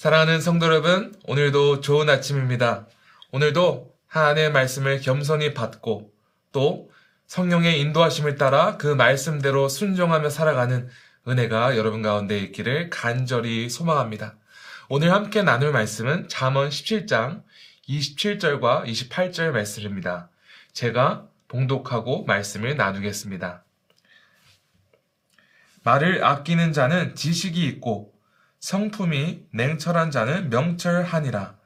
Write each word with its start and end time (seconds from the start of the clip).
사랑하는 0.00 0.40
성도 0.40 0.64
여러분, 0.64 1.14
오늘도 1.24 1.82
좋은 1.82 2.08
아침입니다. 2.08 2.86
오늘도 3.32 3.94
하나님의 4.06 4.50
말씀을 4.50 5.02
겸손히 5.02 5.52
받고 5.52 6.10
또 6.52 6.90
성령의 7.26 7.78
인도하심을 7.80 8.36
따라 8.36 8.78
그 8.78 8.86
말씀대로 8.86 9.68
순종하며 9.68 10.30
살아가는 10.30 10.88
은혜가 11.28 11.76
여러분 11.76 12.00
가운데 12.00 12.38
있기를 12.38 12.88
간절히 12.88 13.68
소망합니다. 13.68 14.36
오늘 14.88 15.12
함께 15.12 15.42
나눌 15.42 15.70
말씀은 15.70 16.28
잠언 16.28 16.70
17장 16.70 17.42
27절과 17.86 18.86
28절 18.86 19.50
말씀입니다. 19.50 20.30
제가 20.72 21.26
봉독하고 21.46 22.24
말씀을 22.24 22.74
나누겠습니다. 22.74 23.64
말을 25.82 26.24
아끼는 26.24 26.72
자는 26.72 27.14
지식이 27.14 27.66
있고 27.66 28.09
성품이 28.60 29.46
냉철한 29.52 30.10
자는 30.10 30.50
명철하니라. 30.50 31.58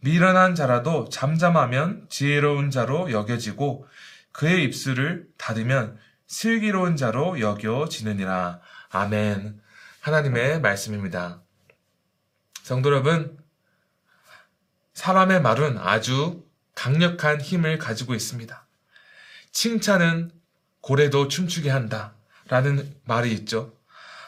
미련한 0.00 0.54
자라도 0.54 1.08
잠잠하면 1.08 2.06
지혜로운 2.08 2.70
자로 2.70 3.12
여겨지고 3.12 3.86
그의 4.32 4.64
입술을 4.64 5.28
닫으면 5.36 5.98
슬기로운 6.26 6.96
자로 6.96 7.40
여겨지느니라. 7.40 8.60
아멘. 8.90 9.60
하나님의 10.00 10.60
말씀입니다. 10.60 11.40
성도 12.62 12.90
여러분, 12.90 13.38
사람의 14.94 15.42
말은 15.42 15.78
아주 15.78 16.44
강력한 16.74 17.40
힘을 17.40 17.78
가지고 17.78 18.14
있습니다. 18.14 18.66
칭찬은 19.52 20.30
고래도 20.80 21.28
춤추게 21.28 21.70
한다. 21.70 22.14
라는 22.48 22.94
말이 23.04 23.32
있죠. 23.32 23.76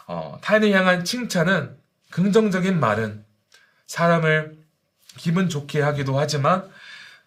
어, 0.06 0.38
타인을 0.42 0.72
향한 0.72 1.04
칭찬은 1.04 1.81
긍정적인 2.12 2.78
말은 2.78 3.24
사람을 3.86 4.58
기분 5.16 5.48
좋게 5.48 5.80
하기도 5.80 6.19
하지만 6.19 6.70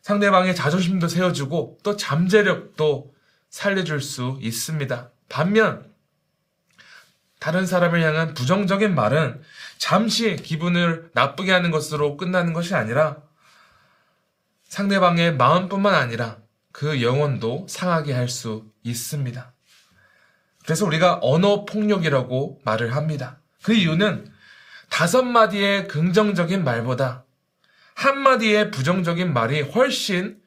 상대방의 0.02 0.56
자존심도 0.56 1.08
세워주고 1.08 1.80
또 1.84 1.98
잠재력도 1.98 3.14
살려줄 3.50 4.02
수 4.02 4.38
있습니다. 4.42 5.10
반면 5.28 5.92
다른 7.40 7.66
사람을 7.66 8.02
향한 8.02 8.34
부정적인 8.34 8.96
말은 8.96 9.42
잠시 9.78 10.36
기분을 10.36 11.10
나쁘게 11.14 11.52
하는 11.52 11.72
것으로 11.72 12.18
끝나는 12.18 12.54
것이 12.54 12.76
아니라 12.76 13.18
상대방의 14.70 15.36
마음뿐만 15.36 15.94
아니라 15.94 16.38
그 16.72 17.02
영혼도 17.02 17.68
상하게 17.70 18.14
할 18.14 18.30
수 18.30 18.66
있습니다. 18.84 19.52
그래서 20.64 20.86
우리가 20.86 21.20
언어 21.22 21.66
폭력이라고 21.66 22.62
말을 22.64 22.96
합니다. 22.96 23.40
그 23.64 23.74
이유는 23.74 24.35
다섯 24.90 25.24
마디의 25.24 25.88
긍정적인 25.88 26.64
말보다 26.64 27.26
한 27.96 28.20
마디의 28.20 28.72
부정적인 28.72 29.34
말이 29.34 29.62
훨씬 29.62 30.42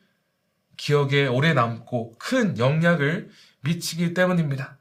기억에 0.77 1.27
오래 1.27 1.53
남고 1.55 2.17
큰 2.19 2.59
영향을 2.59 3.31
미치기 3.61 4.15
때문입니다. 4.15 4.79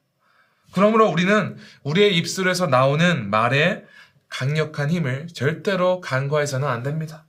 그러므로 0.72 1.10
우리는 1.10 1.58
우리의 1.84 2.16
입술에서 2.18 2.68
나오는 2.68 3.30
말에 3.30 3.86
강력한 4.30 4.92
힘을 4.92 5.28
절대로 5.28 6.02
간과해서는 6.02 6.68
안 6.68 6.84
됩니다. 6.84 7.26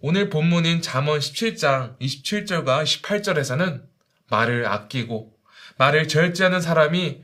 오늘 0.00 0.30
본문인 0.30 0.80
잠언 0.82 1.18
17장 1.18 1.98
27절과 2.00 2.84
18절에서는 2.84 3.82
말을 4.30 4.66
아끼고 4.66 5.32
말을 5.78 6.08
절제하는 6.08 6.60
사람이 6.60 7.22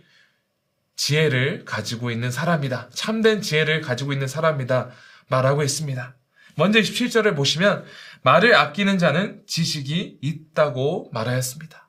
지혜를 0.99 1.65
가지고 1.65 2.11
있는 2.11 2.31
사람이다. 2.33 2.91
참된 2.93 3.41
지혜를 3.41 3.81
가지고 3.81 4.13
있는 4.13 4.27
사람이다. 4.27 4.91
말하고 5.29 5.63
있습니다. 5.63 6.17
먼저 6.57 6.81
17절을 6.81 7.37
보시면 7.37 7.85
말을 8.23 8.57
아끼는 8.57 8.99
자는 8.99 9.41
지식이 9.47 10.19
있다고 10.21 11.09
말하였습니다. 11.13 11.89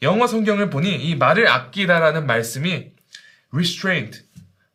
영어 0.00 0.26
성경을 0.26 0.70
보니 0.70 0.96
이 0.96 1.16
말을 1.16 1.48
아끼다라는 1.48 2.26
말씀이 2.26 2.92
restraint 3.52 4.22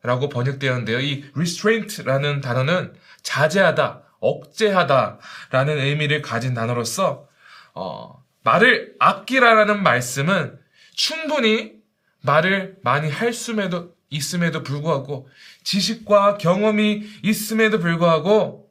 라고 0.04 0.30
번역되었는데요. 0.30 1.00
이 1.00 1.26
restraint라는 1.34 2.42
단어는 2.42 2.94
자제하다, 3.24 4.04
억제하다 4.20 5.20
라는 5.50 5.80
의미를 5.80 6.22
가진 6.22 6.54
단어로서 6.54 7.28
어, 7.74 8.24
말을 8.44 8.94
아끼라라는 9.00 9.82
말씀은 9.82 10.60
충분히 10.94 11.83
말을 12.24 12.78
많이 12.84 13.10
할 13.10 13.34
수에도 13.34 13.96
있음에도 14.10 14.64
불구하고 14.64 15.30
지식과 15.64 16.38
경험이 16.38 17.04
있음에도 17.24 17.80
불구하고 17.80 18.70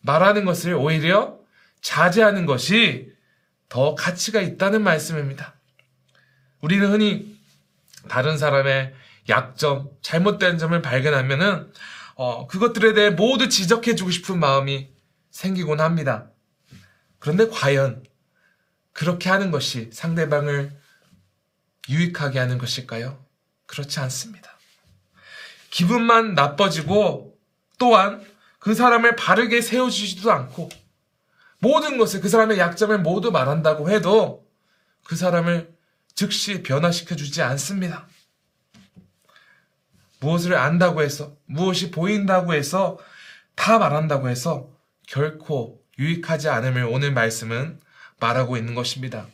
말하는 0.00 0.44
것을 0.44 0.74
오히려 0.74 1.38
자제하는 1.80 2.46
것이 2.46 3.12
더 3.68 3.94
가치가 3.94 4.40
있다는 4.40 4.82
말씀입니다. 4.82 5.54
우리는 6.60 6.90
흔히 6.90 7.38
다른 8.08 8.36
사람의 8.36 8.94
약점, 9.28 9.88
잘못된 10.02 10.58
점을 10.58 10.80
발견하면은 10.82 11.72
어, 12.16 12.46
그것들에 12.46 12.92
대해 12.92 13.10
모두 13.10 13.48
지적해주고 13.48 14.10
싶은 14.10 14.38
마음이 14.38 14.90
생기곤 15.30 15.80
합니다. 15.80 16.30
그런데 17.18 17.48
과연 17.48 18.02
그렇게 18.92 19.30
하는 19.30 19.50
것이 19.50 19.90
상대방을 19.92 20.72
유익하게 21.88 22.38
하는 22.38 22.58
것일까요? 22.58 23.24
그렇지 23.66 24.00
않습니다. 24.00 24.50
기분만 25.70 26.34
나빠지고 26.34 27.38
또한 27.78 28.24
그 28.58 28.74
사람을 28.74 29.16
바르게 29.16 29.60
세워주지도 29.60 30.30
않고 30.30 30.68
모든 31.60 31.98
것을 31.98 32.20
그 32.20 32.28
사람의 32.28 32.58
약점을 32.58 32.98
모두 32.98 33.30
말한다고 33.30 33.90
해도 33.90 34.46
그 35.04 35.16
사람을 35.16 35.74
즉시 36.14 36.62
변화시켜 36.62 37.16
주지 37.16 37.42
않습니다. 37.42 38.06
무엇을 40.20 40.54
안다고 40.54 41.02
해서 41.02 41.36
무엇이 41.46 41.90
보인다고 41.90 42.52
해서 42.52 42.98
다 43.54 43.78
말한다고 43.78 44.28
해서 44.28 44.70
결코 45.06 45.82
유익하지 45.98 46.48
않음을 46.48 46.84
오늘 46.84 47.12
말씀은 47.12 47.80
말하고 48.20 48.56
있는 48.56 48.74
것입니다. 48.74 49.26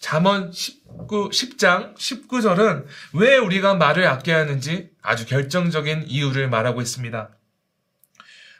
잠언 0.00 0.52
19, 0.52 1.30
10장 1.30 1.96
19절은 1.96 2.86
왜 3.14 3.36
우리가 3.38 3.74
말을 3.74 4.06
아껴야 4.06 4.40
하는지 4.40 4.90
아주 5.02 5.26
결정적인 5.26 6.04
이유를 6.06 6.48
말하고 6.48 6.80
있습니다. 6.80 7.30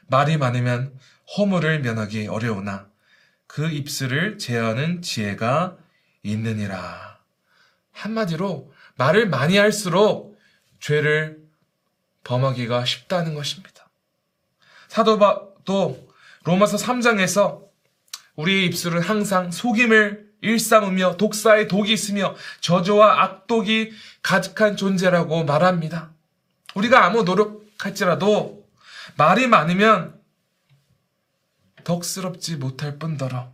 말이 0.07 0.37
많으면 0.37 0.97
허물을 1.37 1.81
면하기 1.81 2.27
어려우나 2.27 2.87
그 3.45 3.69
입술을 3.69 4.37
제어하는 4.37 5.01
지혜가 5.01 5.77
있느니라. 6.23 7.19
한마디로 7.91 8.73
말을 8.95 9.27
많이 9.27 9.57
할수록 9.57 10.37
죄를 10.79 11.39
범하기가 12.23 12.85
쉽다는 12.85 13.35
것입니다. 13.35 13.89
사도 14.87 15.17
바도 15.17 16.07
로마서 16.43 16.77
3장에서 16.77 17.65
우리의 18.35 18.65
입술은 18.67 19.01
항상 19.01 19.51
속임을 19.51 20.26
일삼으며 20.41 21.17
독사의 21.17 21.67
독이 21.67 21.91
있으며 21.91 22.35
저주와 22.61 23.23
악독이 23.23 23.91
가득한 24.21 24.77
존재라고 24.77 25.43
말합니다. 25.45 26.11
우리가 26.75 27.05
아무 27.05 27.23
노력할지라도 27.23 28.65
말이 29.17 29.47
많으면 29.47 30.19
덕스럽지 31.83 32.57
못할 32.57 32.99
뿐더러 32.99 33.53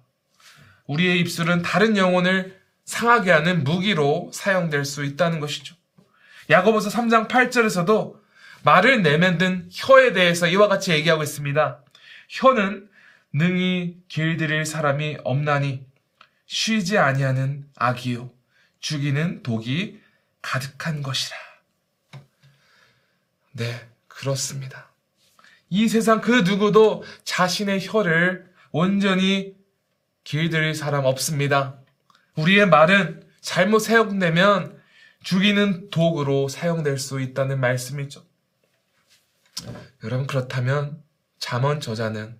우리의 0.88 1.20
입술은 1.20 1.62
다른 1.62 1.96
영혼을 1.96 2.60
상하게 2.86 3.32
하는 3.32 3.64
무기로 3.64 4.32
사용될 4.34 4.84
수 4.84 5.06
있다는 5.06 5.40
것이죠. 5.40 5.76
야고보서 6.50 6.90
3장 6.90 7.30
8절에서도 7.30 8.16
말을 8.64 9.04
내만든 9.04 9.70
혀에 9.72 10.14
대해서 10.14 10.48
이와 10.48 10.68
같이 10.68 10.92
얘기하고 10.92 11.24
있습니다. 11.24 11.84
혀는 12.30 12.90
능히 13.34 13.98
길들일 14.10 14.66
사람이 14.66 15.18
없나니 15.24 15.86
쉬지 16.54 17.00
아니하는 17.00 17.68
악이요 17.78 18.32
죽이는 18.80 19.42
독이 19.42 20.00
가득한 20.44 21.02
것이라. 21.02 21.36
네, 23.54 23.90
그렇습니다. 24.08 24.92
이 25.72 25.88
세상 25.88 26.22
그 26.22 26.42
누구도 26.42 27.04
자신의 27.24 27.80
혀를 27.84 28.54
온전히 28.70 29.56
길들일 30.24 30.76
사람 30.76 31.06
없습니다. 31.06 31.80
우리의 32.36 32.68
말은 32.68 33.28
잘못 33.42 33.80
사용되면 33.80 34.80
죽이는 35.24 35.90
독으로 35.90 36.50
사용될 36.50 37.00
수 37.00 37.20
있다는 37.20 37.60
말씀이죠. 37.62 38.24
여러분 40.04 40.28
그렇다면 40.28 41.02
잠언 41.40 41.80
저자는 41.80 42.40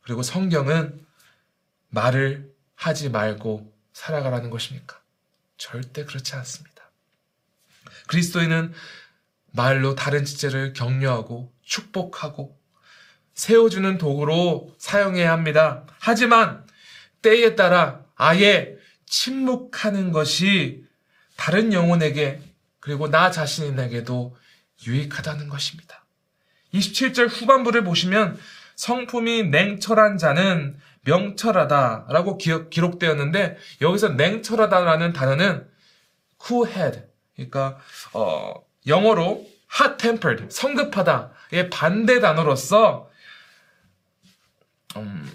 그리고 0.00 0.22
성경은 0.22 1.04
말을 1.90 2.55
하지 2.76 3.08
말고 3.08 3.74
살아가라는 3.92 4.50
것입니까? 4.50 5.00
절대 5.56 6.04
그렇지 6.04 6.34
않습니다. 6.36 6.90
그리스도인은 8.06 8.72
말로 9.52 9.94
다른 9.94 10.24
지체를 10.24 10.74
격려하고 10.74 11.52
축복하고 11.62 12.56
세워주는 13.34 13.98
도구로 13.98 14.74
사용해야 14.78 15.32
합니다. 15.32 15.84
하지만 15.98 16.64
때에 17.22 17.56
따라 17.56 18.04
아예 18.14 18.76
침묵하는 19.06 20.12
것이 20.12 20.84
다른 21.36 21.72
영혼에게 21.72 22.40
그리고 22.80 23.10
나 23.10 23.30
자신에게도 23.30 24.36
유익하다는 24.86 25.48
것입니다. 25.48 26.04
27절 26.72 27.28
후반부를 27.28 27.84
보시면 27.84 28.38
성품이 28.76 29.44
냉철한 29.44 30.18
자는 30.18 30.78
명철하다라고 31.06 32.36
기록, 32.38 32.98
되었는데 32.98 33.56
여기서 33.80 34.10
냉철하다라는 34.10 35.12
단어는 35.12 35.66
cool-head 36.44 37.02
그러니까 37.34 37.78
어, 38.12 38.54
영어로 38.86 39.46
hot-tempered 39.80 40.50
성급하다의 40.50 41.70
반대 41.70 42.20
단어로서 42.20 43.08
음, 44.96 45.30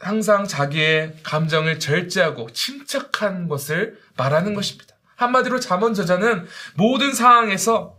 항상 0.00 0.46
자기의 0.46 1.16
감정을 1.22 1.78
절제하고 1.78 2.52
침착한 2.52 3.48
것을 3.48 3.98
말하는 4.16 4.54
것입니다. 4.54 4.94
한마디로 5.16 5.60
잠언 5.60 5.94
저자는 5.94 6.46
모든 6.76 7.12
상황에서 7.12 7.98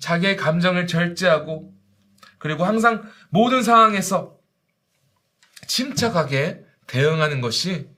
자기의 0.00 0.36
감정을 0.36 0.86
절제하고 0.86 1.72
그리고 2.38 2.64
항상 2.64 3.08
모든 3.28 3.62
상황에서 3.62 4.39
침착하게 5.70 6.64
대응하는 6.88 7.40
것이 7.40 7.88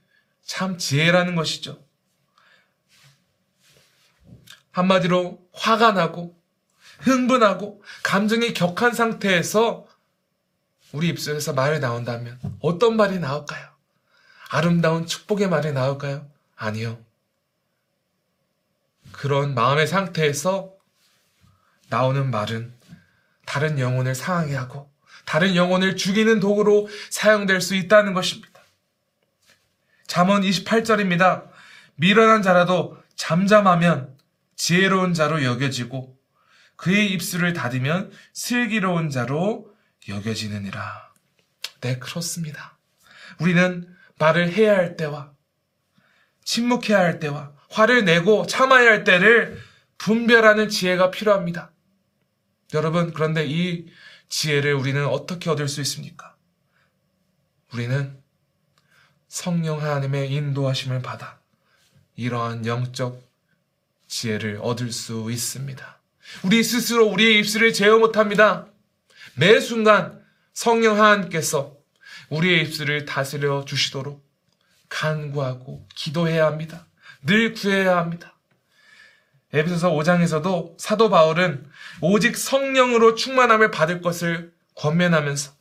참 0.45 0.77
지혜라는 0.77 1.33
것이죠. 1.33 1.83
한마디로 4.69 5.41
화가 5.53 5.93
나고 5.93 6.39
흥분하고 6.99 7.83
감정이 8.03 8.53
격한 8.53 8.93
상태에서 8.93 9.87
우리 10.91 11.09
입술에서 11.09 11.53
말이 11.53 11.79
나온다면 11.79 12.39
어떤 12.59 12.95
말이 12.95 13.17
나올까요? 13.17 13.67
아름다운 14.51 15.07
축복의 15.07 15.49
말이 15.49 15.71
나올까요? 15.71 16.29
아니요. 16.55 17.03
그런 19.11 19.55
마음의 19.55 19.87
상태에서 19.87 20.71
나오는 21.89 22.29
말은 22.29 22.71
다른 23.45 23.79
영혼을 23.79 24.13
상하게 24.13 24.53
하고 24.55 24.92
다른 25.25 25.55
영혼을 25.55 25.95
죽이는 25.95 26.39
도구로 26.39 26.89
사용될 27.09 27.61
수 27.61 27.75
있다는 27.75 28.13
것입니다. 28.13 28.61
잠언 30.07 30.41
28절입니다. 30.41 31.49
미련한 31.95 32.41
자라도 32.41 32.97
잠잠하면 33.15 34.17
지혜로운 34.55 35.13
자로 35.13 35.43
여겨지고 35.43 36.17
그의 36.75 37.11
입술을 37.11 37.53
닫으면 37.53 38.11
슬기로운 38.33 39.09
자로 39.09 39.73
여겨지느니라. 40.07 41.13
네, 41.81 41.97
그렇습니다. 41.97 42.77
우리는 43.39 43.87
말을 44.19 44.51
해야 44.51 44.75
할 44.75 44.97
때와 44.97 45.31
침묵해야 46.45 46.99
할 46.99 47.19
때와 47.19 47.53
화를 47.69 48.05
내고 48.05 48.45
참아야 48.45 48.89
할 48.89 49.03
때를 49.03 49.59
분별하는 49.97 50.69
지혜가 50.69 51.11
필요합니다. 51.11 51.71
여러분, 52.73 53.13
그런데 53.13 53.45
이 53.47 53.85
지혜를 54.33 54.73
우리는 54.73 55.05
어떻게 55.05 55.51
얻을 55.51 55.67
수 55.67 55.79
있습니까? 55.81 56.35
우리는 57.71 58.17
성령 59.27 59.79
하나님의 59.79 60.31
인도하심을 60.31 61.03
받아 61.03 61.39
이러한 62.15 62.65
영적 62.65 63.21
지혜를 64.07 64.57
얻을 64.59 64.91
수 64.91 65.31
있습니다. 65.31 65.99
우리 66.45 66.63
스스로 66.63 67.05
우리의 67.09 67.39
입술을 67.41 67.73
제어 67.73 67.99
못합니다. 67.99 68.65
매 69.35 69.59
순간 69.59 70.19
성령 70.51 70.99
하나님께서 70.99 71.77
우리의 72.29 72.63
입술을 72.63 73.05
다스려 73.05 73.65
주시도록 73.65 74.27
간구하고 74.89 75.87
기도해야 75.93 76.47
합니다. 76.47 76.87
늘 77.21 77.53
구해야 77.53 77.97
합니다. 77.97 78.32
에베소서 79.53 79.91
5장에서도 79.91 80.79
사도 80.79 81.09
바울은 81.09 81.65
오직 82.01 82.35
성령으로 82.35 83.13
충만함을 83.13 83.69
받을 83.69 84.01
것을 84.01 84.51
권면하면서 84.75 85.51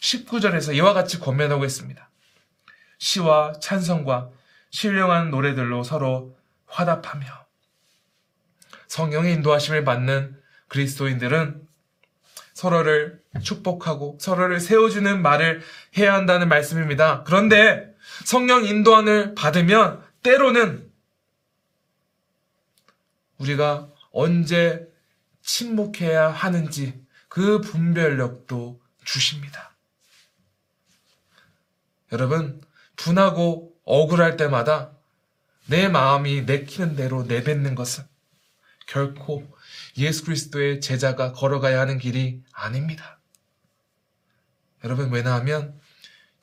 19절에서 0.00 0.74
이와 0.76 0.92
같이 0.92 1.18
권면하고 1.18 1.64
있습니다. 1.64 2.08
시와 2.98 3.54
찬성과 3.60 4.30
신령한 4.70 5.30
노래들로 5.30 5.82
서로 5.82 6.36
화답하며 6.66 7.26
성령의 8.86 9.34
인도하심을 9.34 9.84
받는 9.84 10.36
그리스도인들은 10.68 11.66
서로를 12.54 13.20
축복하고 13.42 14.18
서로를 14.20 14.60
세워주는 14.60 15.22
말을 15.22 15.62
해야 15.98 16.14
한다는 16.14 16.48
말씀입니다. 16.48 17.24
그런데 17.24 17.88
성령 18.24 18.64
인도안을 18.64 19.34
받으면 19.34 20.02
때로는 20.22 20.89
우리가 23.40 23.90
언제 24.12 24.86
침묵해야 25.42 26.28
하는지 26.28 27.04
그 27.28 27.60
분별력도 27.60 28.80
주십니다. 29.04 29.74
여러분, 32.12 32.60
분하고 32.96 33.74
억울할 33.84 34.36
때마다 34.36 34.92
내 35.66 35.88
마음이 35.88 36.42
내키는 36.42 36.96
대로 36.96 37.22
내뱉는 37.22 37.74
것은 37.74 38.04
결코 38.86 39.48
예수 39.96 40.24
그리스도의 40.24 40.80
제자가 40.80 41.32
걸어가야 41.32 41.80
하는 41.80 41.98
길이 41.98 42.42
아닙니다. 42.52 43.20
여러분, 44.82 45.10
왜냐하면 45.10 45.78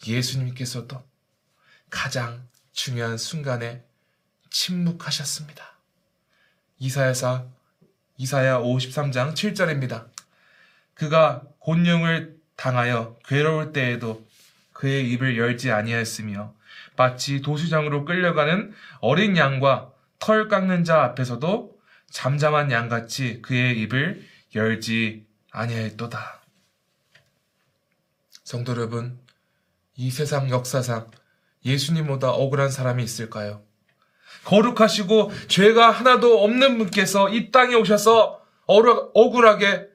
예수님께서도 0.06 1.04
가장 1.90 2.48
중요한 2.72 3.18
순간에 3.18 3.84
침묵하셨습니다. 4.50 5.77
이사야사 6.80 7.46
이사야 8.18 8.60
53장 8.60 9.34
7절입니다. 9.34 10.08
그가 10.94 11.44
곤용을 11.60 12.38
당하여 12.56 13.18
괴로울 13.26 13.72
때에도 13.74 14.26
그의 14.74 15.12
입을 15.12 15.38
열지 15.38 15.72
아니하였으며 15.72 16.54
마치 16.96 17.42
도수장으로 17.42 18.06
끌려가는 18.06 18.74
어린 19.00 19.38
양과 19.38 19.92
털 20.20 20.48
깎는 20.48 20.84
자 20.84 21.04
앞에서도 21.04 21.78
잠잠한 22.10 22.72
양같이 22.72 23.42
그의 23.42 23.80
입을 23.81 24.26
열지 24.56 25.26
아니하였도다. 25.52 26.42
성도 28.44 28.72
여러분, 28.72 29.19
이 29.96 30.10
세상 30.10 30.50
역사상 30.50 31.12
예수님보다 31.66 32.31
억울한 32.31 32.72
사람이 32.72 33.04
있을까요? 33.04 33.67
거룩하시고 34.47 35.31
죄가 35.49 35.92
하나도 35.92 36.42
없는 36.42 36.77
분께서 36.77 37.30
이 37.30 37.51
땅에 37.51 37.75
오셔서 37.75 38.42
억울하게 38.66 39.87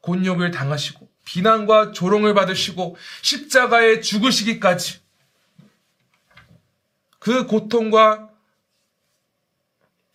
곤욕을 0.00 0.50
당하시고 0.50 1.08
비난과 1.24 1.92
조롱을 1.92 2.34
받으시고 2.34 2.96
십자가에 3.22 4.00
죽으시기까지 4.00 4.98
그 7.20 7.46
고통과 7.46 8.30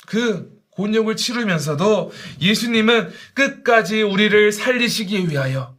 그 0.05 0.61
곤욕을 0.71 1.15
치르면서도 1.15 2.11
예수님은 2.41 3.11
끝까지 3.33 4.01
우리를 4.01 4.51
살리시기 4.51 5.29
위하여 5.29 5.77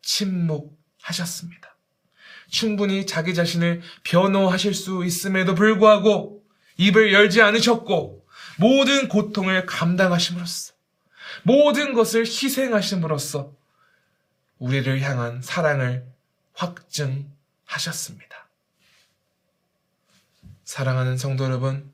침묵하셨습니다. 0.00 1.76
충분히 2.50 3.04
자기 3.04 3.34
자신을 3.34 3.82
변호하실 4.04 4.72
수 4.72 5.04
있음에도 5.04 5.54
불구하고 5.54 6.37
입을 6.78 7.12
열지 7.12 7.42
않으셨고 7.42 8.26
모든 8.58 9.08
고통을 9.08 9.66
감당하심으로써 9.66 10.72
모든 11.42 11.92
것을 11.92 12.22
희생하심으로써 12.22 13.52
우리를 14.58 15.00
향한 15.02 15.40
사랑을 15.42 16.04
확증하셨습니다. 16.54 18.48
사랑하는 20.64 21.16
성도 21.16 21.44
여러분, 21.44 21.92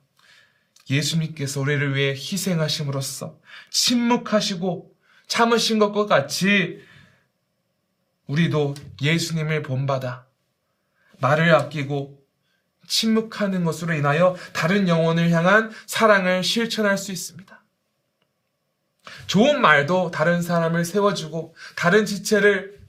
예수님께서 0.88 1.60
우리를 1.60 1.94
위해 1.94 2.10
희생하심으로써 2.12 3.38
침묵하시고 3.70 4.94
참으신 5.26 5.78
것과 5.78 6.06
같이 6.06 6.82
우리도 8.26 8.74
예수님을 9.00 9.62
본받아 9.62 10.26
말을 11.20 11.54
아끼고 11.54 12.24
침묵하는 12.86 13.64
것으로 13.64 13.94
인하여 13.94 14.36
다른 14.52 14.88
영혼을 14.88 15.30
향한 15.30 15.72
사랑을 15.86 16.42
실천할 16.42 16.98
수 16.98 17.12
있습니다. 17.12 17.62
좋은 19.26 19.60
말도 19.60 20.10
다른 20.10 20.42
사람을 20.42 20.84
세워주고 20.84 21.54
다른 21.76 22.06
지체를 22.06 22.80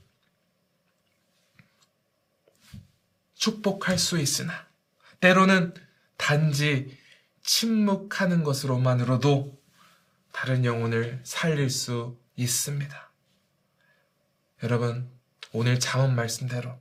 축복할 3.36 3.98
수 3.98 4.20
있으나 4.20 4.66
때로는 5.20 5.74
단지 6.18 6.98
침묵하는 7.44 8.44
것으로만으로도 8.44 9.62
다른 10.32 10.66
영혼을 10.66 11.22
살릴 11.24 11.70
수 11.70 12.18
있습니다. 12.36 13.12
여러분, 14.64 15.10
오늘 15.52 15.80
잠언 15.80 16.16
말씀대로 16.16 16.78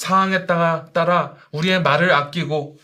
상황에 0.00 0.46
따라 0.46 1.34
우리의 1.52 1.82
말을 1.82 2.10
아끼고 2.10 2.78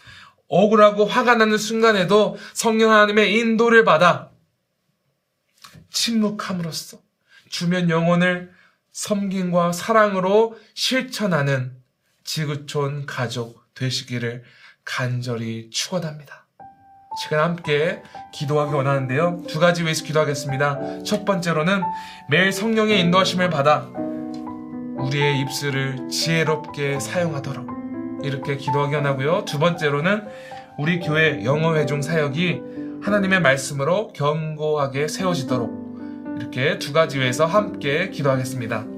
억울하고 0.49 1.06
화가 1.06 1.37
나는 1.37 1.56
순간에도 1.56 2.37
성령 2.52 2.92
하나님의 2.92 3.38
인도를 3.38 3.85
받아 3.85 4.30
침묵함으로써 5.90 6.99
주변 7.49 7.88
영혼을 7.88 8.52
섬김과 8.92 9.73
사랑으로 9.73 10.58
실천하는 10.75 11.75
지구촌 12.23 13.06
가족 13.06 13.64
되시기를 13.75 14.44
간절히 14.85 15.70
축원합니다. 15.70 16.46
시간 17.23 17.40
함께 17.40 18.02
기도하기 18.35 18.75
원하는데요. 18.75 19.44
두 19.49 19.58
가지 19.58 19.85
위해서 19.85 20.04
기도하겠습니다. 20.04 21.02
첫 21.02 21.25
번째로는 21.25 21.82
매일 22.28 22.52
성령의 22.52 23.00
인도하심을 23.00 23.49
받아 23.49 23.88
우리의 25.07 25.41
입술을 25.41 26.09
지혜롭게 26.09 26.99
사용하도록 26.99 28.25
이렇게 28.25 28.57
기도하기 28.57 28.95
원하고요. 28.95 29.45
두 29.45 29.59
번째로는 29.59 30.25
우리 30.79 31.01
교회 31.01 31.45
영어 31.45 31.77
회중 31.77 32.03
사역이 32.03 32.61
하나님의 33.03 33.41
말씀으로 33.41 34.09
견고하게 34.09 35.09
세워지도록 35.09 35.87
이렇게 36.39 36.79
두 36.79 36.93
가지 36.93 37.19
위해서 37.19 37.47
함께 37.47 38.11
기도하겠습니다. 38.11 38.96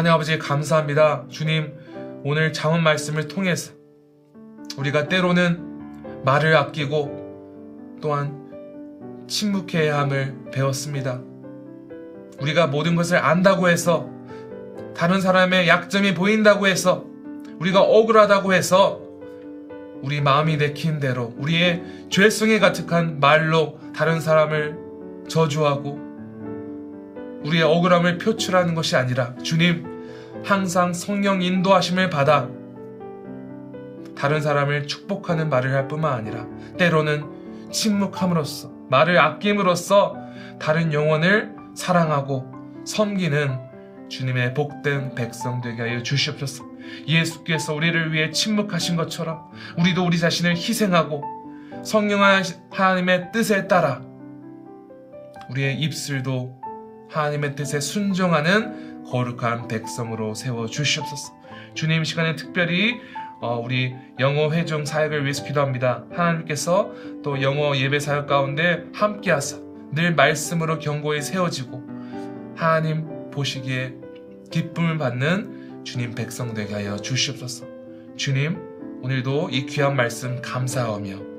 하나님 0.00 0.14
아버지 0.14 0.38
감사합니다. 0.38 1.26
주님 1.28 1.74
오늘 2.24 2.54
장원 2.54 2.82
말씀을 2.82 3.28
통해서 3.28 3.74
우리가 4.78 5.08
때로는 5.08 6.22
말을 6.24 6.56
아끼고 6.56 7.98
또한 8.00 9.26
침묵해야 9.28 9.98
함을 9.98 10.46
배웠습니다. 10.52 11.20
우리가 12.40 12.68
모든 12.68 12.96
것을 12.96 13.18
안다고 13.18 13.68
해서 13.68 14.08
다른 14.96 15.20
사람의 15.20 15.68
약점이 15.68 16.14
보인다고 16.14 16.66
해서 16.66 17.04
우리가 17.58 17.82
억울하다고 17.82 18.54
해서 18.54 19.02
우리 20.00 20.22
마음이 20.22 20.56
내킨 20.56 20.98
대로 20.98 21.34
우리의 21.36 22.08
죄성에 22.08 22.58
가득한 22.58 23.20
말로 23.20 23.78
다른 23.94 24.18
사람을 24.18 24.78
저주하고 25.28 26.08
우리의 27.44 27.64
억울함을 27.64 28.16
표출하는 28.16 28.74
것이 28.74 28.96
아니라 28.96 29.34
주님 29.42 29.89
항상 30.44 30.92
성령 30.92 31.42
인도하심을 31.42 32.10
받아 32.10 32.48
다른 34.16 34.40
사람을 34.40 34.86
축복하는 34.86 35.48
말을 35.48 35.74
할 35.74 35.88
뿐만 35.88 36.12
아니라 36.12 36.46
때로는 36.76 37.70
침묵함으로써 37.70 38.70
말을 38.88 39.18
아낌으로써 39.18 40.16
다른 40.58 40.92
영혼을 40.92 41.54
사랑하고 41.74 42.52
섬기는 42.84 43.70
주님의 44.08 44.54
복된 44.54 45.14
백성 45.14 45.60
되게 45.60 45.82
하여 45.82 46.02
주시옵소서. 46.02 46.64
예수께서 47.06 47.74
우리를 47.74 48.12
위해 48.12 48.30
침묵하신 48.30 48.96
것처럼 48.96 49.50
우리도 49.78 50.04
우리 50.04 50.18
자신을 50.18 50.56
희생하고 50.56 51.22
성령 51.84 52.20
하나님의 52.70 53.30
뜻에 53.32 53.68
따라 53.68 54.02
우리의 55.50 55.80
입술도 55.80 56.60
하나님의 57.08 57.54
뜻에 57.54 57.80
순종하는 57.80 58.89
거룩한 59.10 59.68
백성으로 59.68 60.34
세워 60.34 60.66
주시옵소서. 60.66 61.34
주님 61.74 62.02
이 62.02 62.04
시간에 62.04 62.36
특별히 62.36 63.00
어, 63.40 63.58
우리 63.58 63.94
영어 64.18 64.50
회중 64.50 64.84
사역을 64.84 65.22
위해서 65.24 65.44
기도합니다. 65.44 66.04
하나님께서 66.10 66.92
또 67.22 67.40
영어 67.42 67.76
예배 67.76 67.98
사역 67.98 68.26
가운데 68.26 68.84
함께하사 68.92 69.58
늘 69.92 70.14
말씀으로 70.14 70.78
경고에 70.78 71.20
세워지고 71.20 71.82
하나님 72.54 73.30
보시기에 73.30 73.94
기쁨을 74.50 74.98
받는 74.98 75.84
주님 75.84 76.14
백성 76.14 76.54
되게 76.54 76.74
하여 76.74 76.96
주시옵소서. 76.96 77.66
주님 78.16 78.58
오늘도 79.02 79.48
이 79.50 79.64
귀한 79.66 79.96
말씀 79.96 80.42
감사하며 80.42 81.30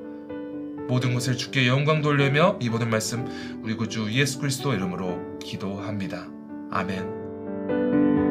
모든 0.88 1.14
것을 1.14 1.36
주께 1.36 1.68
영광 1.68 2.02
돌리며 2.02 2.58
이 2.60 2.68
모든 2.68 2.90
말씀 2.90 3.26
우리 3.62 3.74
구주 3.74 4.12
예수 4.12 4.40
그리스도 4.40 4.74
이름으로 4.74 5.38
기도합니다. 5.38 6.26
아멘. 6.72 7.21
Thank 7.68 7.94
you. 7.94 8.21